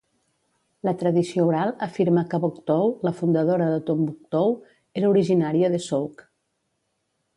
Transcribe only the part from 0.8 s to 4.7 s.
La tradició oral afirma que Boctou, la fundadora de Tombouctou,